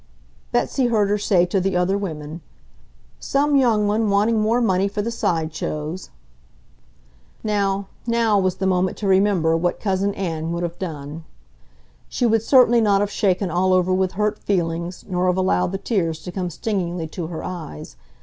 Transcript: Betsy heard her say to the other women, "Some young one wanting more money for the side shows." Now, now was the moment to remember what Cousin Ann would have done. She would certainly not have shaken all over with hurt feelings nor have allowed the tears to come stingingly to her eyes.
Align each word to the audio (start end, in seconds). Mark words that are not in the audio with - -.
Betsy 0.51 0.87
heard 0.87 1.11
her 1.11 1.19
say 1.19 1.45
to 1.45 1.61
the 1.61 1.77
other 1.77 1.95
women, 1.95 2.41
"Some 3.19 3.55
young 3.55 3.85
one 3.85 4.09
wanting 4.09 4.39
more 4.39 4.59
money 4.59 4.87
for 4.87 5.03
the 5.03 5.11
side 5.11 5.53
shows." 5.53 6.09
Now, 7.43 7.85
now 8.07 8.39
was 8.39 8.55
the 8.55 8.65
moment 8.65 8.97
to 8.97 9.07
remember 9.07 9.55
what 9.55 9.79
Cousin 9.79 10.15
Ann 10.15 10.53
would 10.53 10.63
have 10.63 10.79
done. 10.79 11.23
She 12.09 12.25
would 12.25 12.41
certainly 12.41 12.81
not 12.81 13.01
have 13.01 13.11
shaken 13.11 13.51
all 13.51 13.73
over 13.73 13.93
with 13.93 14.13
hurt 14.13 14.39
feelings 14.39 15.05
nor 15.07 15.27
have 15.27 15.37
allowed 15.37 15.71
the 15.71 15.77
tears 15.77 16.23
to 16.23 16.31
come 16.31 16.49
stingingly 16.49 17.05
to 17.09 17.27
her 17.27 17.43
eyes. 17.43 17.95